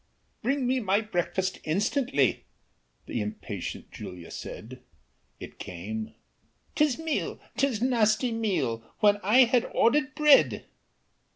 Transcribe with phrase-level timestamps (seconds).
[0.41, 2.45] "Bring me my breakfast instantly,"
[3.05, 4.81] Th' impatient Julia said;
[5.39, 6.15] It came
[6.73, 10.65] "'Tis meal, 'tis nasty meal, When I had order'd bread!"